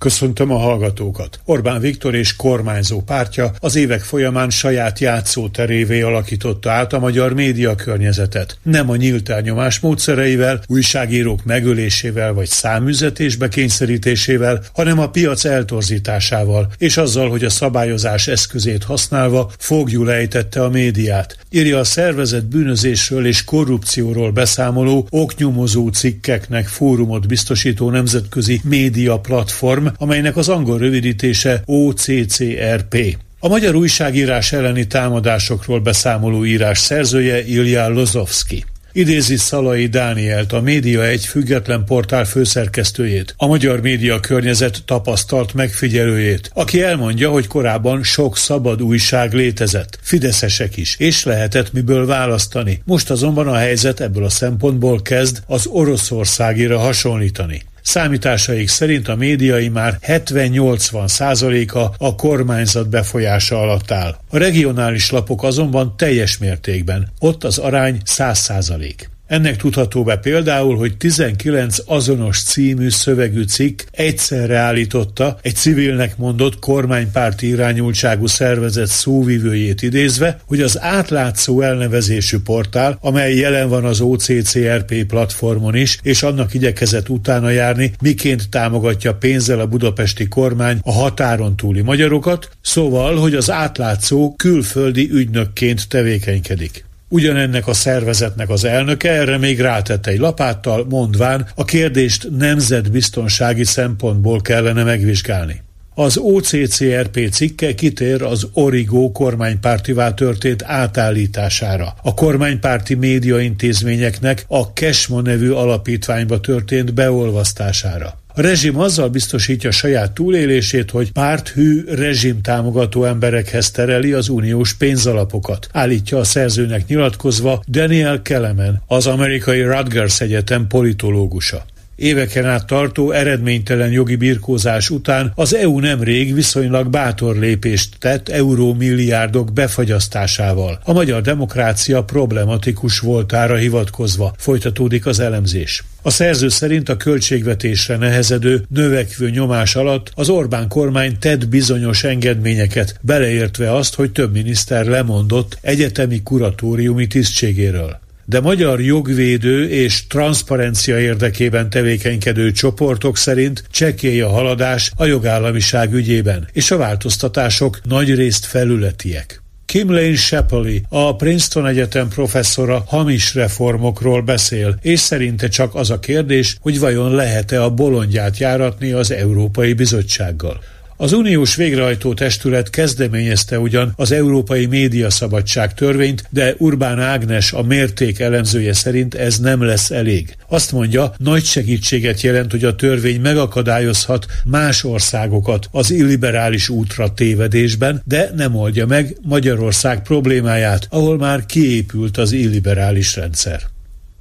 Köszöntöm 0.00 0.50
a 0.50 0.56
hallgatókat. 0.56 1.40
Orbán 1.44 1.80
Viktor 1.80 2.14
és 2.14 2.36
kormányzó 2.36 3.00
pártja 3.00 3.50
az 3.58 3.76
évek 3.76 4.00
folyamán 4.00 4.50
saját 4.50 4.98
játszóterévé 4.98 6.00
alakította 6.00 6.70
át 6.70 6.92
a 6.92 6.98
magyar 6.98 7.34
média 7.34 7.74
környezetet. 7.74 8.58
Nem 8.62 8.90
a 8.90 8.96
nyílt 8.96 9.28
elnyomás 9.28 9.80
módszereivel, 9.80 10.62
újságírók 10.66 11.44
megölésével 11.44 12.32
vagy 12.32 12.46
számüzetésbe 12.46 13.48
kényszerítésével, 13.48 14.62
hanem 14.72 14.98
a 14.98 15.10
piac 15.10 15.44
eltorzításával, 15.44 16.72
és 16.78 16.96
azzal, 16.96 17.30
hogy 17.30 17.44
a 17.44 17.50
szabályozás 17.50 18.26
eszközét 18.26 18.84
használva 18.84 19.52
fogjul 19.58 20.12
ejtette 20.12 20.62
a 20.62 20.68
médiát. 20.70 21.36
Írja 21.50 21.78
a 21.78 21.84
szervezet 21.84 22.46
bűnözésről 22.46 23.26
és 23.26 23.44
korrupcióról 23.44 24.30
beszámoló 24.30 25.06
oknyomozó 25.10 25.88
cikkeknek 25.88 26.66
fórumot 26.66 27.26
biztosító 27.26 27.90
nemzetközi 27.90 28.60
média 28.64 29.18
platform, 29.18 29.88
amelynek 29.98 30.36
az 30.36 30.48
angol 30.48 30.78
rövidítése 30.78 31.62
OCCRP. 31.64 33.16
A 33.40 33.48
magyar 33.48 33.74
újságírás 33.74 34.52
elleni 34.52 34.86
támadásokról 34.86 35.80
beszámoló 35.80 36.44
írás 36.44 36.78
szerzője 36.78 37.46
Ilja 37.46 37.88
Lozovski. 37.88 38.64
Idézi 38.92 39.36
Szalai 39.36 39.86
Dánielt, 39.86 40.52
a 40.52 40.60
Média 40.60 41.06
egy 41.06 41.24
független 41.24 41.84
portál 41.84 42.24
főszerkesztőjét, 42.24 43.34
a 43.36 43.46
magyar 43.46 43.80
média 43.80 44.20
környezet 44.20 44.82
tapasztalt 44.84 45.54
megfigyelőjét, 45.54 46.50
aki 46.54 46.82
elmondja, 46.82 47.30
hogy 47.30 47.46
korábban 47.46 48.02
sok 48.02 48.36
szabad 48.36 48.82
újság 48.82 49.32
létezett, 49.32 49.98
fideszesek 50.02 50.76
is, 50.76 50.96
és 50.98 51.24
lehetett 51.24 51.72
miből 51.72 52.06
választani. 52.06 52.82
Most 52.84 53.10
azonban 53.10 53.48
a 53.48 53.56
helyzet 53.56 54.00
ebből 54.00 54.24
a 54.24 54.28
szempontból 54.28 55.02
kezd 55.02 55.42
az 55.46 55.66
Oroszországira 55.66 56.78
hasonlítani. 56.78 57.62
Számításaik 57.82 58.68
szerint 58.68 59.08
a 59.08 59.16
médiai 59.16 59.68
már 59.68 59.98
70-80 60.06 61.08
százaléka 61.08 61.94
a 61.98 62.14
kormányzat 62.14 62.88
befolyása 62.88 63.60
alatt 63.60 63.90
áll. 63.90 64.16
A 64.30 64.38
regionális 64.38 65.10
lapok 65.10 65.42
azonban 65.42 65.96
teljes 65.96 66.38
mértékben, 66.38 67.08
ott 67.18 67.44
az 67.44 67.58
arány 67.58 68.00
100 68.04 68.38
százalék. 68.38 69.10
Ennek 69.30 69.56
tudható 69.56 70.02
be 70.02 70.16
például, 70.16 70.76
hogy 70.76 70.96
19 70.96 71.78
azonos 71.86 72.42
című 72.42 72.88
szövegű 72.88 73.42
cikk 73.42 73.80
egyszerre 73.90 74.56
állította 74.56 75.38
egy 75.42 75.54
civilnek 75.54 76.16
mondott 76.16 76.58
kormánypárti 76.58 77.46
irányultságú 77.48 78.26
szervezet 78.26 78.86
szóvivőjét 78.86 79.82
idézve, 79.82 80.40
hogy 80.46 80.60
az 80.60 80.80
átlátszó 80.80 81.60
elnevezésű 81.60 82.38
portál, 82.38 82.98
amely 83.00 83.34
jelen 83.34 83.68
van 83.68 83.84
az 83.84 84.00
OCCRP 84.00 85.04
platformon 85.04 85.74
is, 85.74 85.98
és 86.02 86.22
annak 86.22 86.54
igyekezett 86.54 87.08
utána 87.08 87.50
járni, 87.50 87.92
miként 88.00 88.48
támogatja 88.48 89.14
pénzzel 89.14 89.60
a 89.60 89.66
budapesti 89.66 90.28
kormány 90.28 90.78
a 90.82 90.92
határon 90.92 91.56
túli 91.56 91.80
magyarokat, 91.80 92.48
szóval, 92.62 93.16
hogy 93.16 93.34
az 93.34 93.50
átlátszó 93.50 94.34
külföldi 94.36 95.10
ügynökként 95.12 95.88
tevékenykedik. 95.88 96.88
Ugyanennek 97.12 97.66
a 97.66 97.74
szervezetnek 97.74 98.48
az 98.48 98.64
elnöke 98.64 99.10
erre 99.10 99.38
még 99.38 99.60
rátette 99.60 100.10
egy 100.10 100.18
lapáttal, 100.18 100.86
mondván, 100.88 101.46
a 101.54 101.64
kérdést 101.64 102.28
nemzetbiztonsági 102.38 103.64
szempontból 103.64 104.40
kellene 104.40 104.82
megvizsgálni. 104.82 105.62
Az 105.94 106.16
OCCRP 106.16 107.28
cikke 107.30 107.74
kitér 107.74 108.22
az 108.22 108.48
Origo 108.52 109.12
kormánypártivá 109.12 110.14
történt 110.14 110.62
átállítására, 110.62 111.94
a 112.02 112.14
kormánypárti 112.14 112.94
médiaintézményeknek 112.94 114.44
a 114.48 114.72
Kesma 114.72 115.20
nevű 115.20 115.50
alapítványba 115.50 116.40
történt 116.40 116.94
beolvasztására. 116.94 118.19
A 118.40 118.42
rezsim 118.42 118.78
azzal 118.78 119.08
biztosítja 119.08 119.70
saját 119.70 120.12
túlélését, 120.12 120.90
hogy 120.90 121.12
párthű 121.12 121.84
rezsim 121.88 122.40
támogató 122.40 123.04
emberekhez 123.04 123.70
tereli 123.70 124.12
az 124.12 124.28
uniós 124.28 124.74
pénzalapokat, 124.74 125.68
állítja 125.72 126.18
a 126.18 126.24
szerzőnek 126.24 126.86
nyilatkozva 126.86 127.62
Daniel 127.68 128.22
Kelemen, 128.22 128.82
az 128.86 129.06
amerikai 129.06 129.62
Rutgers 129.62 130.20
Egyetem 130.20 130.66
politológusa. 130.66 131.64
Éveken 131.96 132.46
át 132.46 132.66
tartó 132.66 133.10
eredménytelen 133.10 133.90
jogi 133.90 134.16
birkózás 134.16 134.90
után 134.90 135.32
az 135.34 135.54
EU 135.54 135.78
nemrég 135.78 136.34
viszonylag 136.34 136.88
bátor 136.88 137.36
lépést 137.36 137.96
tett 137.98 138.28
eurómilliárdok 138.28 139.52
befagyasztásával. 139.52 140.80
A 140.84 140.92
magyar 140.92 141.20
demokrácia 141.20 142.04
problematikus 142.04 142.98
voltára 142.98 143.56
hivatkozva 143.56 144.34
folytatódik 144.36 145.06
az 145.06 145.20
elemzés. 145.20 145.84
A 146.02 146.10
szerző 146.10 146.48
szerint 146.48 146.88
a 146.88 146.96
költségvetésre 146.96 147.96
nehezedő, 147.96 148.64
növekvő 148.68 149.30
nyomás 149.30 149.76
alatt 149.76 150.10
az 150.14 150.28
Orbán 150.28 150.68
kormány 150.68 151.18
tett 151.18 151.48
bizonyos 151.48 152.04
engedményeket, 152.04 152.98
beleértve 153.00 153.74
azt, 153.74 153.94
hogy 153.94 154.12
több 154.12 154.32
miniszter 154.32 154.86
lemondott 154.86 155.58
egyetemi 155.60 156.22
kuratóriumi 156.22 157.06
tisztségéről 157.06 158.00
de 158.30 158.40
magyar 158.40 158.80
jogvédő 158.80 159.68
és 159.68 160.06
transzparencia 160.06 161.00
érdekében 161.00 161.70
tevékenykedő 161.70 162.52
csoportok 162.52 163.16
szerint 163.16 163.64
csekély 163.70 164.20
a 164.20 164.28
haladás 164.28 164.92
a 164.96 165.04
jogállamiság 165.04 165.92
ügyében, 165.92 166.48
és 166.52 166.70
a 166.70 166.76
változtatások 166.76 167.80
nagyrészt 167.84 168.44
felületiek. 168.44 169.42
Kim 169.70 169.90
Lane 169.90 170.16
Shapley, 170.16 170.80
a 170.88 171.16
Princeton 171.16 171.66
Egyetem 171.66 172.08
professzora 172.08 172.84
hamis 172.86 173.34
reformokról 173.34 174.22
beszél, 174.22 174.78
és 174.82 175.00
szerinte 175.00 175.48
csak 175.48 175.74
az 175.74 175.90
a 175.90 175.98
kérdés, 175.98 176.56
hogy 176.60 176.78
vajon 176.78 177.14
lehet-e 177.14 177.62
a 177.62 177.70
bolondját 177.70 178.38
járatni 178.38 178.92
az 178.92 179.10
Európai 179.10 179.72
Bizottsággal. 179.72 180.60
Az 181.00 181.12
uniós 181.12 181.54
végrehajtó 181.54 182.14
testület 182.14 182.70
kezdeményezte 182.70 183.58
ugyan 183.58 183.92
az 183.96 184.12
Európai 184.12 184.66
Médiaszabadság 184.66 185.74
törvényt, 185.74 186.24
de 186.30 186.54
Urbán 186.58 187.00
Ágnes, 187.00 187.52
a 187.52 187.62
mérték 187.62 188.18
elemzője 188.18 188.72
szerint 188.72 189.14
ez 189.14 189.38
nem 189.38 189.62
lesz 189.62 189.90
elég. 189.90 190.36
Azt 190.48 190.72
mondja, 190.72 191.12
nagy 191.16 191.44
segítséget 191.44 192.20
jelent, 192.20 192.50
hogy 192.50 192.64
a 192.64 192.74
törvény 192.74 193.20
megakadályozhat 193.20 194.26
más 194.44 194.84
országokat 194.84 195.68
az 195.70 195.90
illiberális 195.90 196.68
útra 196.68 197.14
tévedésben, 197.14 198.02
de 198.04 198.30
nem 198.36 198.56
oldja 198.56 198.86
meg 198.86 199.16
Magyarország 199.22 200.02
problémáját, 200.02 200.86
ahol 200.90 201.18
már 201.18 201.46
kiépült 201.46 202.16
az 202.16 202.32
illiberális 202.32 203.16
rendszer. 203.16 203.60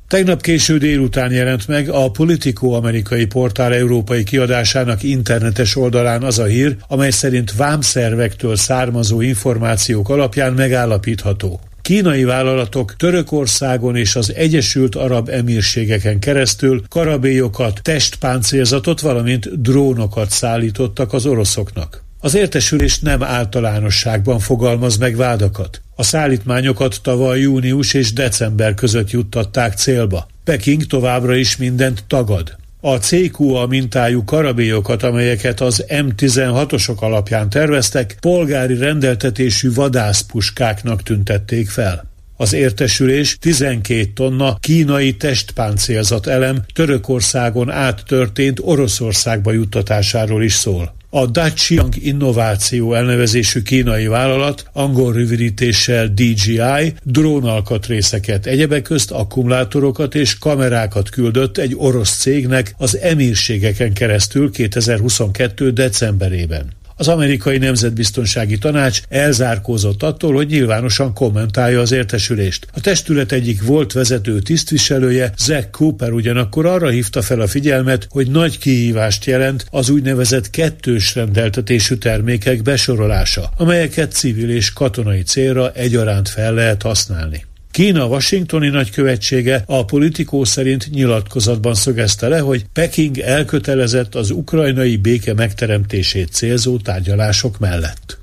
Tegnap 0.10 0.42
késő 0.42 0.78
délután 0.78 1.32
jelent 1.32 1.68
meg 1.68 1.90
a 1.90 2.12
Politico 2.12 2.72
amerikai 2.72 3.26
portál 3.26 3.74
európai 3.74 4.24
kiadásának 4.24 5.04
internetes 5.04 5.76
oldalán 5.76 6.24
az 6.24 6.40
a 6.40 6.46
hír, 6.46 6.76
amely 6.88 7.10
szerint 7.10 7.56
vámszervektől 7.56 8.56
származó 8.56 9.22
információk 9.22 10.10
alapján 10.10 10.54
megállapítható. 10.54 11.60
Kínai 11.82 12.24
vállalatok 12.24 12.96
Törökországon 12.96 13.96
és 13.96 14.16
az 14.16 14.34
Egyesült 14.36 14.96
Arab 14.96 15.30
Emírségeken 15.30 16.20
keresztül 16.20 16.84
karabélyokat, 16.88 17.80
testpáncélzatot, 17.82 19.02
valamint 19.02 19.62
drónokat 19.62 20.30
szállítottak 20.30 21.14
az 21.14 21.26
oroszoknak. 21.26 22.04
Az 22.22 22.36
értesülés 22.36 23.00
nem 23.00 23.24
általánosságban 23.24 24.40
fogalmaz 24.40 24.98
meg 24.98 25.16
vádakat. 25.16 25.82
A 25.96 26.04
szállítmányokat 26.04 27.00
tavaly 27.02 27.40
június 27.40 27.94
és 27.94 28.14
december 28.14 28.74
között 28.74 29.12
juttatták 29.12 29.74
célba. 29.78 30.28
Peking 30.44 30.84
továbbra 30.84 31.36
is 31.36 31.58
mindent 31.58 32.04
tagad. 32.08 32.56
A 32.82 32.96
CQA 32.98 33.68
mintájú 33.68 34.24
karabélyokat, 34.24 35.04
amelyeket 35.04 35.62
az 35.62 35.86
M16-osok 35.88 36.98
alapján 36.98 37.50
terveztek, 37.50 38.18
polgári 38.20 38.78
rendeltetésű 38.78 39.74
vadászpuskáknak 39.74 41.04
tüntették 41.04 41.70
fel. 41.70 42.08
Az 42.38 42.54
értesülés 42.54 43.38
12 43.40 44.12
tonna 44.14 44.58
kínai 44.60 45.16
testpáncélzat 45.16 46.28
elem 46.28 46.64
Törökországon 46.74 47.72
áttörtént 47.72 48.60
Oroszországba 48.62 49.52
juttatásáról 49.52 50.44
is 50.44 50.54
szól. 50.54 50.98
A 51.12 51.26
Dachiang 51.26 51.96
Innováció 51.96 52.94
elnevezésű 52.94 53.62
kínai 53.62 54.08
vállalat 54.08 54.66
angol 54.74 55.14
rövidítéssel 55.14 56.08
DJI 56.08 56.94
drónalkatrészeket, 57.04 58.46
egyebek 58.46 58.82
közt 58.82 59.12
akkumulátorokat 59.12 60.16
és 60.16 60.38
kamerákat 60.38 61.10
küldött 61.10 61.58
egy 61.58 61.74
orosz 61.78 62.18
cégnek 62.18 62.76
az 62.78 62.98
emírségeken 62.98 63.94
keresztül 63.94 64.52
2022. 64.52 65.72
decemberében. 65.72 66.79
Az 67.00 67.08
amerikai 67.08 67.58
nemzetbiztonsági 67.58 68.58
tanács 68.58 69.02
elzárkózott 69.10 70.04
attól, 70.04 70.34
hogy 70.34 70.48
nyilvánosan 70.48 71.14
kommentálja 71.14 71.80
az 71.80 71.92
értesülést. 71.92 72.68
A 72.74 72.80
testület 72.80 73.32
egyik 73.32 73.64
volt 73.64 73.92
vezető 73.92 74.40
tisztviselője, 74.40 75.34
Zack 75.38 75.72
Cooper 75.72 76.12
ugyanakkor 76.12 76.66
arra 76.66 76.90
hívta 76.90 77.22
fel 77.22 77.40
a 77.40 77.48
figyelmet, 77.48 78.08
hogy 78.10 78.32
nagy 78.32 78.58
kihívást 78.58 79.26
jelent 79.26 79.66
az 79.70 79.90
úgynevezett 79.90 80.50
kettős 80.50 81.16
rendeltetésű 81.16 81.96
termékek 81.96 82.62
besorolása, 82.62 83.52
amelyeket 83.58 84.12
civil 84.12 84.50
és 84.50 84.74
katonai 84.74 85.22
célra 85.22 85.72
egyaránt 85.72 86.30
fel 86.30 86.54
lehet 86.54 86.82
használni. 86.82 87.49
Kína 87.80 88.06
washingtoni 88.06 88.70
nagykövetsége 88.70 89.64
a 89.66 89.86
politikó 89.86 90.44
szerint 90.44 90.90
nyilatkozatban 90.92 91.74
szögezte 91.74 92.28
le, 92.28 92.40
hogy 92.40 92.66
Peking 92.74 93.18
elkötelezett 93.18 94.16
az 94.16 94.30
ukrajnai 94.30 94.98
béke 94.98 95.34
megteremtését 95.34 96.32
célzó 96.32 96.78
tárgyalások 96.78 97.60
mellett. 97.60 98.19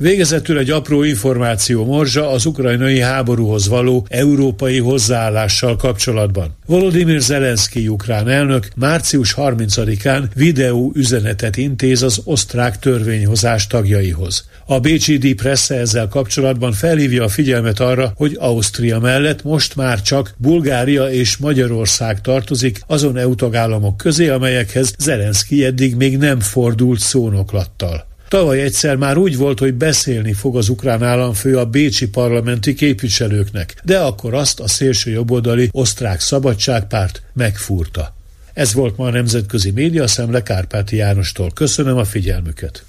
Végezetül 0.00 0.58
egy 0.58 0.70
apró 0.70 1.02
információ 1.02 1.84
morzsa 1.84 2.30
az 2.30 2.46
ukrajnai 2.46 3.00
háborúhoz 3.00 3.68
való 3.68 4.06
európai 4.08 4.78
hozzáállással 4.78 5.76
kapcsolatban. 5.76 6.56
Volodymyr 6.66 7.20
Zelenszky 7.20 7.88
ukrán 7.88 8.28
elnök 8.28 8.68
március 8.76 9.34
30-án 9.36 10.22
videó 10.34 10.92
üzenetet 10.94 11.56
intéz 11.56 12.02
az 12.02 12.20
osztrák 12.24 12.78
törvényhozás 12.78 13.66
tagjaihoz. 13.66 14.48
A 14.66 14.78
Die 14.78 15.34
Presse 15.36 15.74
ezzel 15.74 16.08
kapcsolatban 16.08 16.72
felhívja 16.72 17.24
a 17.24 17.28
figyelmet 17.28 17.80
arra, 17.80 18.12
hogy 18.14 18.36
Ausztria 18.38 18.98
mellett 18.98 19.42
most 19.42 19.76
már 19.76 20.02
csak 20.02 20.34
Bulgária 20.36 21.10
és 21.10 21.36
Magyarország 21.36 22.20
tartozik 22.20 22.80
azon 22.86 23.16
EU 23.16 23.34
tagállamok 23.34 23.96
közé, 23.96 24.28
amelyekhez 24.28 24.94
Zelenszky 24.98 25.64
eddig 25.64 25.94
még 25.96 26.18
nem 26.18 26.40
fordult 26.40 26.98
szónoklattal. 26.98 28.09
Tavaly 28.30 28.60
egyszer 28.60 28.96
már 28.96 29.16
úgy 29.16 29.36
volt, 29.36 29.58
hogy 29.58 29.74
beszélni 29.74 30.32
fog 30.32 30.56
az 30.56 30.68
ukrán 30.68 31.02
államfő 31.02 31.58
a 31.58 31.64
bécsi 31.64 32.08
parlamenti 32.08 32.74
képviselőknek, 32.74 33.74
de 33.84 33.98
akkor 33.98 34.34
azt 34.34 34.60
a 34.60 34.68
szélső 34.68 35.10
jobboldali 35.10 35.68
osztrák 35.72 36.20
szabadságpárt 36.20 37.22
megfúrta. 37.32 38.16
Ez 38.52 38.74
volt 38.74 38.96
ma 38.96 39.06
a 39.06 39.10
Nemzetközi 39.10 39.70
Média 39.70 40.06
Szemle 40.06 40.42
Kárpáti 40.42 40.96
Jánostól. 40.96 41.50
Köszönöm 41.54 41.96
a 41.96 42.04
figyelmüket. 42.04 42.84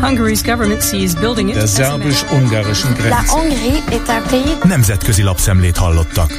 Hungary's 0.00 0.42
government 0.44 0.82
sees 0.82 1.14
building 1.14 1.48
it. 1.48 1.66
szerbus-ungarischen 1.66 2.92
Grenze. 2.92 3.32
Nemzetközi 4.62 5.22
lapszemlét 5.22 5.76
hallottak. 5.76 6.30